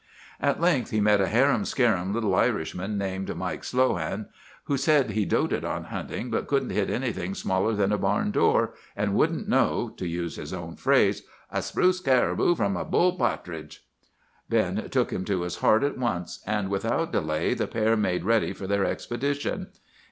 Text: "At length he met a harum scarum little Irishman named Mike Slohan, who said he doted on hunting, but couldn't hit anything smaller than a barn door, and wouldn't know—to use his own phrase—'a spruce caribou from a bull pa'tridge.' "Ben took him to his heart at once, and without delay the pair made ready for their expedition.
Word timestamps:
"At 0.41 0.59
length 0.59 0.89
he 0.89 0.99
met 0.99 1.21
a 1.21 1.27
harum 1.27 1.63
scarum 1.63 2.11
little 2.11 2.33
Irishman 2.33 2.97
named 2.97 3.35
Mike 3.37 3.61
Slohan, 3.61 4.29
who 4.63 4.75
said 4.75 5.11
he 5.11 5.25
doted 5.25 5.63
on 5.63 5.83
hunting, 5.93 6.31
but 6.31 6.47
couldn't 6.47 6.71
hit 6.71 6.89
anything 6.89 7.35
smaller 7.35 7.73
than 7.73 7.91
a 7.91 7.99
barn 7.99 8.31
door, 8.31 8.73
and 8.95 9.13
wouldn't 9.13 9.47
know—to 9.47 10.07
use 10.07 10.37
his 10.37 10.53
own 10.53 10.75
phrase—'a 10.75 11.61
spruce 11.61 11.99
caribou 11.99 12.55
from 12.55 12.75
a 12.77 12.83
bull 12.83 13.15
pa'tridge.' 13.15 13.85
"Ben 14.49 14.89
took 14.89 15.11
him 15.13 15.23
to 15.25 15.43
his 15.43 15.57
heart 15.57 15.83
at 15.83 15.99
once, 15.99 16.41
and 16.47 16.69
without 16.71 17.11
delay 17.11 17.53
the 17.53 17.67
pair 17.67 17.95
made 17.95 18.23
ready 18.25 18.53
for 18.53 18.65
their 18.65 18.83
expedition. 18.83 19.67